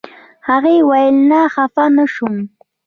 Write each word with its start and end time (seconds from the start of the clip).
هغې 0.47 0.75
ویل 0.89 1.15
نه 1.31 1.41
خپه 1.53 1.83
نه 1.95 2.05
شوم. 2.13 2.35